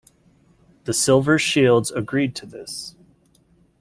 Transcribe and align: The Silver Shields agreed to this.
The 0.85 0.95
Silver 0.95 1.37
Shields 1.37 1.91
agreed 1.91 2.33
to 2.37 2.47
this. 2.47 2.95